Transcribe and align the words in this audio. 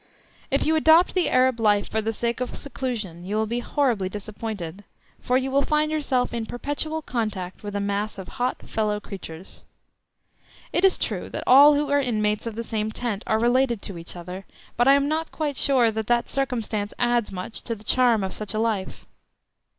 If 0.49 0.65
you 0.65 0.75
adopt 0.75 1.13
the 1.13 1.29
Arab 1.29 1.59
life 1.59 1.87
for 1.87 2.01
the 2.01 2.11
sake 2.11 2.41
of 2.41 2.55
seclusion 2.57 3.23
you 3.23 3.35
will 3.35 3.45
be 3.45 3.59
horribly 3.59 4.09
disappointed, 4.09 4.83
for 5.19 5.37
you 5.37 5.51
will 5.51 5.61
find 5.61 5.91
yourself 5.91 6.33
in 6.33 6.47
perpetual 6.47 7.03
contact 7.03 7.61
with 7.61 7.75
a 7.75 7.79
mass 7.79 8.17
of 8.17 8.27
hot 8.39 8.63
fellow 8.67 8.99
creatures. 8.99 9.63
It 10.73 10.83
is 10.83 10.97
true 10.97 11.29
that 11.29 11.43
all 11.45 11.75
who 11.75 11.91
are 11.91 12.01
inmates 12.01 12.47
of 12.47 12.55
the 12.55 12.63
same 12.63 12.91
tent 12.91 13.21
are 13.27 13.37
related 13.37 13.83
to 13.83 13.97
each 13.99 14.15
other, 14.15 14.47
but 14.75 14.87
I 14.87 14.93
am 14.95 15.07
not 15.07 15.31
quite 15.31 15.55
sure 15.55 15.91
that 15.91 16.07
that 16.07 16.27
circumstance 16.29 16.95
adds 16.97 17.31
much 17.31 17.61
to 17.65 17.75
the 17.75 17.83
charm 17.83 18.23
of 18.23 18.33
such 18.33 18.55
a 18.55 18.59
life. 18.59 19.05